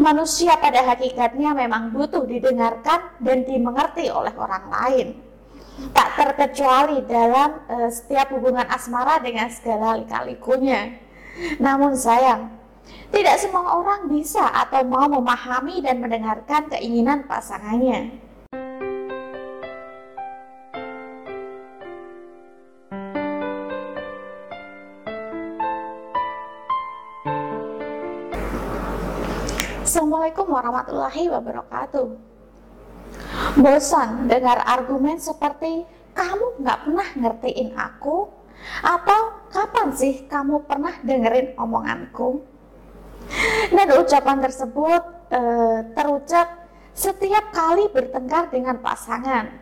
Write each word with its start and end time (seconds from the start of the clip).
Manusia 0.00 0.56
pada 0.56 0.80
hakikatnya 0.80 1.52
memang 1.52 1.92
butuh 1.92 2.24
didengarkan 2.24 3.12
dan 3.20 3.44
dimengerti 3.44 4.08
oleh 4.08 4.32
orang 4.32 4.64
lain. 4.68 5.08
Tak 5.92 6.18
terkecuali 6.18 7.04
dalam 7.06 7.62
uh, 7.70 7.90
setiap 7.92 8.34
hubungan 8.34 8.66
asmara 8.66 9.20
dengan 9.22 9.46
segala 9.52 10.00
lika-likunya. 10.00 10.98
Namun 11.62 11.94
sayang, 11.94 12.50
tidak 13.14 13.36
semua 13.38 13.78
orang 13.78 14.10
bisa 14.10 14.42
atau 14.42 14.82
mau 14.82 15.06
memahami 15.06 15.84
dan 15.84 16.02
mendengarkan 16.02 16.66
keinginan 16.72 17.28
pasangannya. 17.28 18.27
Assalamualaikum 29.88 30.52
warahmatullahi 30.52 31.32
wabarakatuh. 31.32 32.12
Bosan 33.56 34.28
dengar 34.28 34.60
argumen 34.68 35.16
seperti 35.16 35.88
kamu 36.12 36.60
nggak 36.60 36.78
pernah 36.84 37.08
ngertiin 37.16 37.72
aku 37.72 38.28
atau 38.84 39.48
kapan 39.48 39.88
sih 39.96 40.28
kamu 40.28 40.68
pernah 40.68 40.92
dengerin 41.00 41.56
omonganku? 41.56 42.44
Dan 43.72 43.88
ucapan 43.96 44.44
tersebut 44.44 45.32
e, 45.32 45.40
terucap 45.96 46.68
setiap 46.92 47.48
kali 47.48 47.88
bertengkar 47.88 48.52
dengan 48.52 48.84
pasangan. 48.84 49.56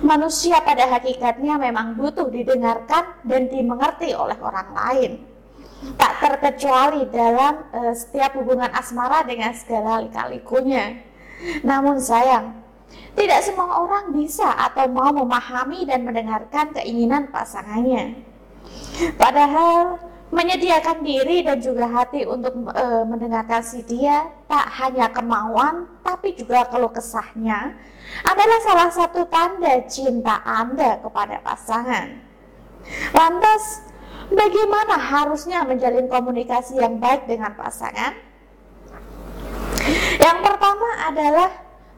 Manusia 0.00 0.64
pada 0.64 0.88
hakikatnya 0.88 1.60
memang 1.60 2.00
butuh 2.00 2.32
didengarkan 2.32 3.20
dan 3.20 3.52
dimengerti 3.52 4.16
oleh 4.16 4.40
orang 4.40 4.72
lain 4.72 5.33
tak 5.98 6.12
terkecuali 6.20 7.04
dalam 7.12 7.68
uh, 7.72 7.92
setiap 7.92 8.36
hubungan 8.40 8.70
asmara 8.72 9.22
dengan 9.26 9.52
segala 9.52 10.00
lika-likunya. 10.04 11.00
Namun 11.60 12.00
sayang, 12.00 12.56
tidak 13.14 13.40
semua 13.44 13.84
orang 13.84 14.14
bisa 14.14 14.46
atau 14.48 14.88
mau 14.90 15.12
memahami 15.12 15.86
dan 15.86 16.02
mendengarkan 16.02 16.72
keinginan 16.74 17.28
pasangannya. 17.30 18.18
Padahal 19.20 19.98
menyediakan 20.34 21.06
diri 21.06 21.46
dan 21.46 21.62
juga 21.62 21.86
hati 21.86 22.26
untuk 22.26 22.50
e, 22.74 22.84
mendengarkan 23.06 23.62
si 23.62 23.86
dia 23.86 24.26
tak 24.50 24.66
hanya 24.82 25.06
kemauan 25.14 25.86
tapi 26.02 26.34
juga 26.34 26.66
keluh 26.66 26.90
kesahnya 26.90 27.78
adalah 28.26 28.58
salah 28.66 28.90
satu 28.90 29.30
tanda 29.30 29.86
cinta 29.86 30.42
Anda 30.42 30.98
kepada 30.98 31.38
pasangan. 31.38 32.18
Lantas, 33.14 33.80
Bagaimana 34.32 34.96
harusnya 34.96 35.66
menjalin 35.68 36.08
komunikasi 36.08 36.80
yang 36.80 36.96
baik 36.96 37.28
dengan 37.28 37.52
pasangan? 37.52 38.16
Yang 40.16 40.38
pertama 40.40 40.88
adalah 41.12 41.50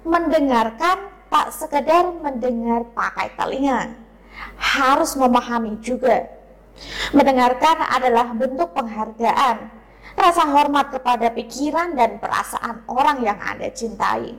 mendengarkan 0.03 1.15
tak 1.31 1.49
sekedar 1.55 2.11
mendengar 2.19 2.83
pakai 2.95 3.31
telinga. 3.39 3.95
Harus 4.59 5.15
memahami 5.15 5.79
juga. 5.79 6.27
Mendengarkan 7.15 7.79
adalah 7.89 8.35
bentuk 8.37 8.75
penghargaan, 8.77 9.71
rasa 10.19 10.43
hormat 10.51 10.93
kepada 10.93 11.33
pikiran 11.33 11.97
dan 11.97 12.21
perasaan 12.21 12.85
orang 12.91 13.23
yang 13.25 13.39
Anda 13.41 13.73
cintai. 13.73 14.37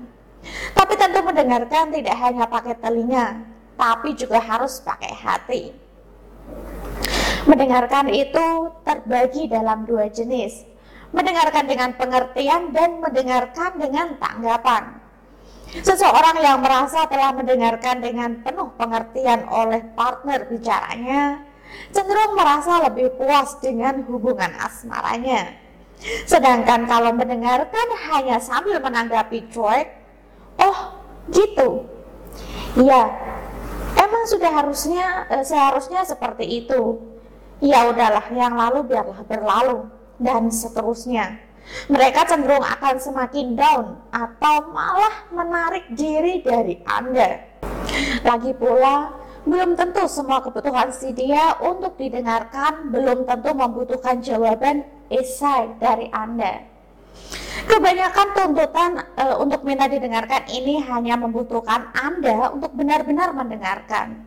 Tapi 0.75 0.93
tentu 0.95 1.19
mendengarkan 1.25 1.89
tidak 1.91 2.15
hanya 2.19 2.45
pakai 2.45 2.77
telinga, 2.77 3.41
tapi 3.73 4.13
juga 4.13 4.37
harus 4.37 4.79
pakai 4.83 5.11
hati. 5.11 5.86
Mendengarkan 7.47 8.11
itu 8.11 8.75
terbagi 8.83 9.47
dalam 9.47 9.87
dua 9.87 10.11
jenis. 10.11 10.67
Mendengarkan 11.15 11.63
dengan 11.63 11.95
pengertian 11.95 12.75
dan 12.75 12.99
mendengarkan 12.99 13.79
dengan 13.79 14.19
tanggapan. 14.19 14.99
Seseorang 15.71 16.43
yang 16.43 16.59
merasa 16.59 17.07
telah 17.07 17.31
mendengarkan 17.31 18.03
dengan 18.03 18.43
penuh 18.43 18.75
pengertian 18.75 19.47
oleh 19.47 19.79
partner 19.95 20.47
bicaranya, 20.51 21.43
cenderung 21.95 22.35
merasa 22.35 22.83
lebih 22.87 23.15
puas 23.15 23.55
dengan 23.63 24.03
hubungan 24.11 24.51
asmaranya. 24.59 25.55
Sedangkan 26.27 26.83
kalau 26.87 27.15
mendengarkan 27.15 27.87
hanya 28.11 28.43
sambil 28.43 28.83
menanggapi 28.83 29.47
cuek, 29.47 29.87
oh 30.59 30.99
gitu. 31.31 31.87
Ya, 32.79 33.07
emang 33.95 34.23
sudah 34.27 34.51
harusnya 34.51 35.27
eh, 35.31 35.43
seharusnya 35.47 36.03
seperti 36.03 36.63
itu 36.63 36.99
ya 37.63 37.89
udahlah 37.89 38.25
yang 38.33 38.53
lalu 38.53 38.85
biarlah 38.85 39.21
berlalu 39.25 39.89
dan 40.21 40.49
seterusnya. 40.49 41.41
Mereka 41.91 42.23
cenderung 42.31 42.63
akan 42.63 42.95
semakin 42.95 43.59
down 43.59 43.99
atau 44.09 44.71
malah 44.71 45.27
menarik 45.35 45.91
diri 45.91 46.39
dari 46.39 46.79
Anda. 46.87 47.43
Lagi 48.23 48.55
pula, 48.55 49.11
belum 49.43 49.75
tentu 49.79 50.07
semua 50.07 50.43
kebutuhan 50.43 50.91
si 50.91 51.11
dia 51.11 51.55
untuk 51.63 51.95
didengarkan, 51.99 52.91
belum 52.91 53.27
tentu 53.27 53.51
membutuhkan 53.51 54.23
jawaban 54.23 54.87
esai 55.11 55.75
dari 55.79 56.07
Anda. 56.11 56.67
Kebanyakan 57.67 58.27
tuntutan 58.31 58.91
e, 59.15 59.23
untuk 59.39 59.63
minta 59.67 59.91
didengarkan 59.91 60.47
ini 60.47 60.83
hanya 60.87 61.19
membutuhkan 61.19 61.91
Anda 61.95 62.51
untuk 62.51 62.71
benar-benar 62.75 63.35
mendengarkan. 63.35 64.26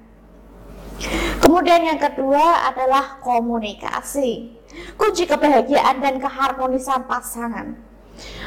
Kemudian 1.41 1.81
yang 1.85 2.01
kedua 2.01 2.69
adalah 2.69 3.19
komunikasi. 3.25 4.61
Kunci 4.95 5.25
kebahagiaan 5.27 5.99
dan 5.99 6.21
keharmonisan 6.21 7.09
pasangan. 7.09 7.75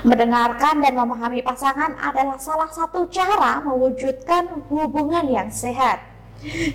Mendengarkan 0.06 0.86
dan 0.86 0.94
memahami 0.94 1.42
pasangan 1.42 1.98
adalah 1.98 2.38
salah 2.38 2.70
satu 2.70 3.10
cara 3.10 3.64
mewujudkan 3.66 4.70
hubungan 4.70 5.26
yang 5.26 5.50
sehat. 5.50 6.14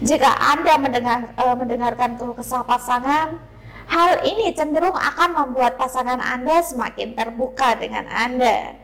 Jika 0.00 0.30
Anda 0.34 0.80
mendengar, 0.80 1.30
e, 1.36 1.44
mendengarkan 1.54 2.16
keluh 2.16 2.34
kesah 2.34 2.64
pasangan, 2.64 3.38
hal 3.86 4.10
ini 4.24 4.50
cenderung 4.56 4.96
akan 4.96 5.30
membuat 5.46 5.76
pasangan 5.76 6.18
Anda 6.18 6.64
semakin 6.64 7.14
terbuka 7.14 7.76
dengan 7.76 8.08
Anda. 8.08 8.74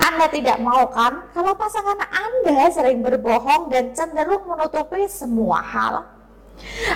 Anda 0.00 0.26
tidak 0.28 0.60
mau 0.60 0.84
kan 0.92 1.32
kalau 1.32 1.56
pasangan 1.56 1.96
Anda 2.00 2.68
sering 2.68 3.00
berbohong 3.00 3.72
dan 3.72 3.96
cenderung 3.96 4.44
menutupi 4.44 5.08
semua 5.08 5.64
hal? 5.64 6.11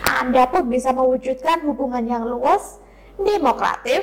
Anda 0.03 0.49
pun 0.49 0.71
bisa 0.71 0.95
mewujudkan 0.95 1.67
hubungan 1.67 2.05
yang 2.07 2.25
luas, 2.27 2.79
demokratif, 3.19 4.03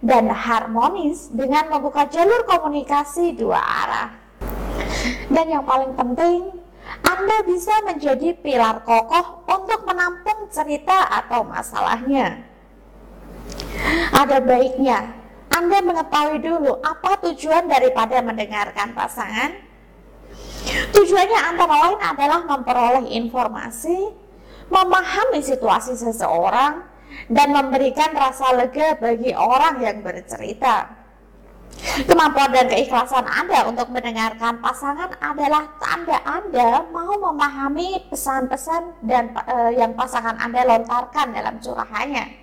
dan 0.00 0.32
harmonis 0.32 1.28
dengan 1.28 1.68
membuka 1.68 2.08
jalur 2.08 2.48
komunikasi 2.48 3.36
dua 3.36 3.60
arah. 3.60 4.10
Dan 5.28 5.46
yang 5.52 5.64
paling 5.64 5.92
penting, 5.92 6.56
Anda 7.04 7.44
bisa 7.44 7.84
menjadi 7.84 8.32
pilar 8.40 8.82
kokoh 8.82 9.44
untuk 9.46 9.84
menampung 9.84 10.48
cerita 10.48 11.06
atau 11.08 11.44
masalahnya. 11.44 12.50
Ada 14.10 14.42
baiknya 14.42 15.16
Anda 15.50 15.82
mengetahui 15.82 16.38
dulu 16.40 16.78
apa 16.80 17.18
tujuan 17.26 17.66
daripada 17.66 18.22
mendengarkan 18.22 18.94
pasangan. 18.94 19.50
Tujuannya 20.94 21.40
antara 21.40 21.74
lain 21.88 22.00
adalah 22.00 22.40
memperoleh 22.46 23.04
informasi 23.18 24.14
memahami 24.70 25.42
situasi 25.42 25.98
seseorang, 25.98 26.90
dan 27.30 27.50
memberikan 27.50 28.10
rasa 28.14 28.54
lega 28.54 28.96
bagi 28.98 29.34
orang 29.34 29.82
yang 29.82 30.02
bercerita. 30.02 30.98
Kemampuan 31.80 32.52
dan 32.52 32.66
keikhlasan 32.68 33.24
Anda 33.24 33.64
untuk 33.64 33.88
mendengarkan 33.88 34.60
pasangan 34.60 35.16
adalah 35.22 35.70
tanda 35.80 36.18
Anda 36.28 36.84
mau 36.92 37.14
memahami 37.30 38.10
pesan-pesan 38.10 39.00
dan 39.06 39.32
e, 39.48 39.80
yang 39.80 39.96
pasangan 39.96 40.36
Anda 40.36 40.66
lontarkan 40.66 41.32
dalam 41.32 41.56
curahannya. 41.62 42.36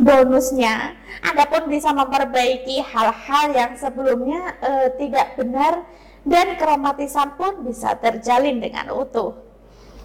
Bonusnya, 0.00 0.94
Anda 1.20 1.44
pun 1.52 1.68
bisa 1.68 1.92
memperbaiki 1.92 2.80
hal-hal 2.80 3.46
yang 3.52 3.72
sebelumnya 3.76 4.56
e, 4.62 4.72
tidak 4.96 5.36
benar 5.36 5.84
dan 6.24 6.56
keromatisan 6.56 7.34
pun 7.36 7.66
bisa 7.66 7.98
terjalin 8.00 8.62
dengan 8.62 8.88
utuh. 8.94 9.36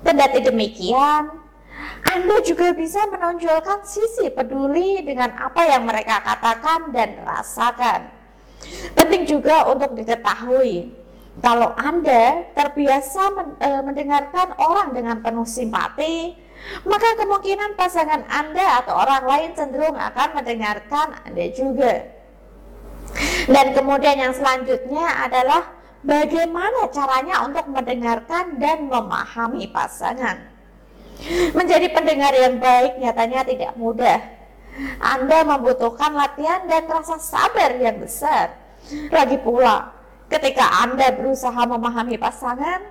Kendati 0.04 0.44
demikian, 0.44 1.47
anda 2.08 2.42
juga 2.42 2.74
bisa 2.74 3.04
menonjolkan 3.12 3.84
sisi 3.84 4.32
peduli 4.32 5.04
dengan 5.04 5.36
apa 5.38 5.68
yang 5.68 5.86
mereka 5.86 6.24
katakan 6.24 6.90
dan 6.96 7.20
rasakan. 7.22 8.10
Penting 8.98 9.30
juga 9.30 9.70
untuk 9.70 9.94
diketahui, 9.94 10.90
kalau 11.38 11.78
Anda 11.78 12.50
terbiasa 12.58 13.22
men, 13.38 13.48
e, 13.62 13.70
mendengarkan 13.86 14.58
orang 14.58 14.98
dengan 14.98 15.22
penuh 15.22 15.46
simpati, 15.46 16.34
maka 16.90 17.14
kemungkinan 17.22 17.78
pasangan 17.78 18.26
Anda 18.26 18.82
atau 18.82 18.98
orang 18.98 19.24
lain 19.30 19.50
cenderung 19.54 19.94
akan 19.94 20.42
mendengarkan 20.42 21.22
Anda 21.22 21.46
juga. 21.54 22.18
Dan 23.46 23.78
kemudian 23.78 24.18
yang 24.18 24.34
selanjutnya 24.34 25.06
adalah 25.30 25.70
bagaimana 26.02 26.90
caranya 26.90 27.46
untuk 27.46 27.70
mendengarkan 27.70 28.58
dan 28.58 28.90
memahami 28.90 29.70
pasangan. 29.70 30.57
Menjadi 31.54 31.88
pendengar 31.92 32.34
yang 32.38 32.62
baik 32.62 33.02
nyatanya 33.02 33.42
tidak 33.46 33.72
mudah. 33.76 34.20
Anda 35.02 35.42
membutuhkan 35.42 36.14
latihan 36.14 36.70
dan 36.70 36.86
rasa 36.86 37.18
sabar 37.18 37.74
yang 37.82 37.98
besar. 37.98 38.54
Lagi 39.10 39.42
pula, 39.42 39.90
ketika 40.30 40.86
Anda 40.86 41.18
berusaha 41.18 41.58
memahami 41.66 42.22
pasangan, 42.22 42.86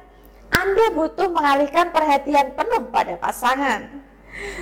Anda 0.51 0.87
butuh 0.95 1.31
mengalihkan 1.31 1.95
perhatian 1.95 2.59
penuh 2.59 2.91
pada 2.91 3.15
pasangan. 3.23 4.03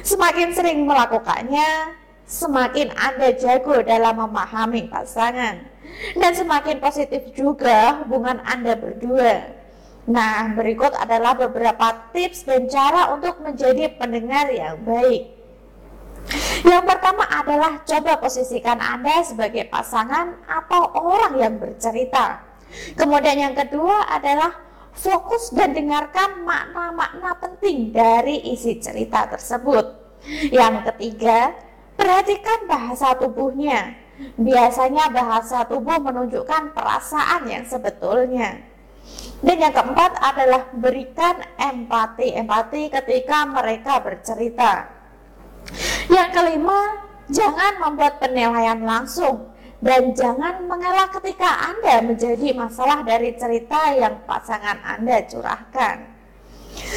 Semakin 0.04 0.52
sering 0.52 0.84
melakukannya, 0.84 1.96
semakin 2.28 2.92
Anda 2.94 3.32
jago 3.34 3.80
dalam 3.80 4.20
memahami 4.20 4.86
pasangan 4.92 5.74
dan 6.14 6.32
semakin 6.34 6.78
positif 6.78 7.32
juga 7.36 8.04
hubungan 8.04 8.40
Anda 8.44 8.76
berdua. 8.76 9.63
Nah, 10.04 10.52
berikut 10.52 10.92
adalah 10.92 11.32
beberapa 11.32 12.12
tips 12.12 12.44
dan 12.44 12.68
cara 12.68 13.12
untuk 13.16 13.40
menjadi 13.40 13.96
pendengar 13.96 14.52
yang 14.52 14.80
baik. 14.84 15.32
Yang 16.64 16.84
pertama 16.88 17.24
adalah 17.28 17.84
coba 17.84 18.16
posisikan 18.20 18.80
Anda 18.80 19.20
sebagai 19.24 19.68
pasangan 19.68 20.44
atau 20.48 20.88
orang 20.96 21.34
yang 21.36 21.54
bercerita. 21.60 22.40
Kemudian 22.96 23.36
yang 23.36 23.54
kedua 23.56 24.08
adalah 24.08 24.52
fokus 24.96 25.52
dan 25.52 25.76
dengarkan 25.76 26.44
makna-makna 26.44 27.36
penting 27.40 27.92
dari 27.92 28.40
isi 28.52 28.80
cerita 28.80 29.28
tersebut. 29.28 30.00
Yang 30.48 30.88
ketiga, 30.88 31.52
Perhatikan 31.94 32.66
bahasa 32.66 33.14
tubuhnya. 33.14 33.94
Biasanya 34.38 35.10
bahasa 35.10 35.66
tubuh 35.66 35.98
menunjukkan 35.98 36.74
perasaan 36.74 37.46
yang 37.46 37.64
sebetulnya. 37.66 38.73
Dan 39.44 39.56
yang 39.60 39.74
keempat 39.76 40.16
adalah 40.24 40.72
berikan 40.72 41.36
empati, 41.60 42.32
empati 42.32 42.88
ketika 42.88 43.44
mereka 43.44 44.00
bercerita. 44.00 44.88
Yang 46.08 46.28
kelima, 46.32 46.80
jangan 47.28 47.72
membuat 47.76 48.24
penilaian 48.24 48.80
langsung 48.80 49.52
dan 49.84 50.16
jangan 50.16 50.64
mengalah 50.64 51.12
ketika 51.12 51.68
Anda 51.68 52.00
menjadi 52.00 52.56
masalah 52.56 53.04
dari 53.04 53.36
cerita 53.36 53.92
yang 53.92 54.24
pasangan 54.24 54.80
Anda 54.80 55.28
curahkan. 55.28 55.96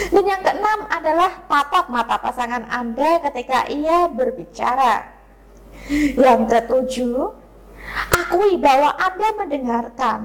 Dan 0.09 0.23
yang 0.23 0.41
keenam 0.41 0.87
adalah 0.87 1.31
tatap 1.51 1.85
mata 1.91 2.15
pasangan 2.15 2.63
Anda 2.71 3.19
ketika 3.27 3.67
ia 3.67 4.07
berbicara. 4.07 5.03
Yang 6.15 6.41
ketujuh, 6.47 7.19
akui 8.15 8.55
bahwa 8.55 8.95
Anda 8.95 9.29
mendengarkan. 9.35 10.19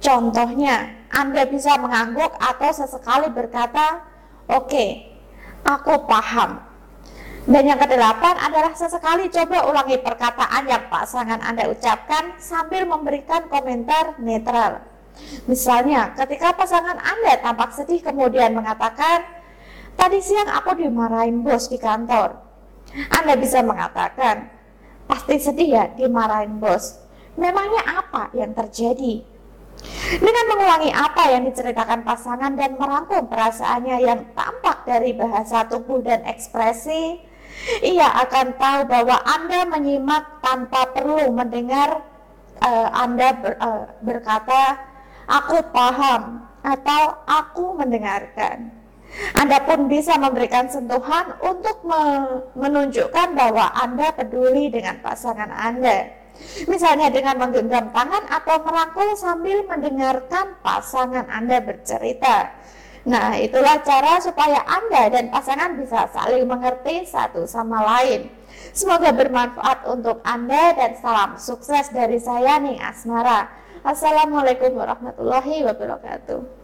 Contohnya, 0.00 0.97
Anda 1.18 1.50
bisa 1.50 1.74
mengangguk 1.82 2.30
atau 2.38 2.70
sesekali 2.70 3.26
berkata, 3.34 4.06
"Oke, 4.46 4.70
okay, 4.70 4.90
aku 5.66 6.06
paham." 6.06 6.62
Dan 7.48 7.64
yang 7.66 7.80
kedelapan 7.80 8.38
adalah 8.38 8.70
sesekali 8.76 9.26
coba 9.26 9.66
ulangi 9.66 9.98
perkataan 9.98 10.68
yang 10.68 10.86
pasangan 10.86 11.42
Anda 11.42 11.66
ucapkan 11.74 12.38
sambil 12.38 12.86
memberikan 12.86 13.50
komentar 13.50 14.14
netral. 14.22 14.84
Misalnya, 15.50 16.14
ketika 16.14 16.54
pasangan 16.54 17.00
Anda 17.02 17.42
tampak 17.42 17.74
sedih 17.74 17.98
kemudian 17.98 18.54
mengatakan, 18.54 19.26
"Tadi 19.98 20.22
siang 20.22 20.46
aku 20.54 20.78
dimarahin 20.78 21.42
bos 21.42 21.66
di 21.66 21.82
kantor." 21.82 22.38
Anda 23.10 23.34
bisa 23.34 23.64
mengatakan, 23.66 24.54
"Pasti 25.10 25.40
sedih 25.42 25.68
ya 25.72 25.84
dimarahin 25.98 26.62
bos." 26.62 27.00
Memangnya 27.34 28.06
apa 28.06 28.30
yang 28.36 28.54
terjadi? 28.54 29.37
Dengan 30.08 30.44
mengulangi 30.48 30.88
apa 30.88 31.36
yang 31.36 31.44
diceritakan 31.44 32.00
pasangan 32.00 32.56
dan 32.56 32.80
merangkum 32.80 33.28
perasaannya 33.28 33.96
yang 34.00 34.20
tampak 34.32 34.88
dari 34.88 35.12
bahasa 35.12 35.68
tubuh 35.68 36.00
dan 36.00 36.24
ekspresi, 36.24 37.20
ia 37.84 38.08
akan 38.24 38.56
tahu 38.56 38.80
bahwa 38.88 39.20
Anda 39.28 39.68
menyimak 39.68 40.40
tanpa 40.40 40.96
perlu 40.96 41.28
mendengar 41.28 42.00
uh, 42.64 42.88
Anda 42.96 43.36
ber, 43.36 43.52
uh, 43.60 43.84
berkata 44.00 44.80
aku 45.28 45.60
paham 45.76 46.48
atau 46.64 47.02
aku 47.28 47.76
mendengarkan. 47.76 48.72
Anda 49.36 49.64
pun 49.64 49.88
bisa 49.88 50.20
memberikan 50.20 50.68
sentuhan 50.68 51.32
untuk 51.40 51.80
menunjukkan 52.56 53.28
bahwa 53.36 53.72
Anda 53.72 54.12
peduli 54.12 54.68
dengan 54.68 55.00
pasangan 55.00 55.48
Anda. 55.48 56.17
Misalnya 56.66 57.08
dengan 57.10 57.38
menggenggam 57.38 57.90
tangan 57.90 58.24
atau 58.30 58.56
merangkul 58.62 59.14
sambil 59.14 59.62
mendengarkan 59.66 60.58
pasangan 60.62 61.26
Anda 61.30 61.62
bercerita. 61.62 62.54
Nah, 63.08 63.38
itulah 63.40 63.80
cara 63.86 64.20
supaya 64.20 64.60
Anda 64.68 65.08
dan 65.08 65.32
pasangan 65.32 65.78
bisa 65.78 66.10
saling 66.12 66.44
mengerti 66.44 67.08
satu 67.08 67.46
sama 67.48 67.80
lain. 67.80 68.28
Semoga 68.74 69.14
bermanfaat 69.14 69.86
untuk 69.88 70.20
Anda 70.26 70.76
dan 70.76 70.92
salam 70.98 71.40
sukses 71.40 71.88
dari 71.94 72.20
saya 72.20 72.60
nih 72.60 72.76
Asmara. 72.82 73.48
Assalamualaikum 73.86 74.74
warahmatullahi 74.76 75.64
wabarakatuh. 75.64 76.57